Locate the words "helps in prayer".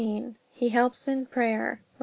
0.69-1.81